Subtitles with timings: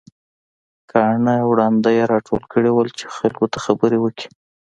[0.91, 4.29] کاڼه او ړانده يې راټول کړي وو چې خلک ته خبرې وکړي.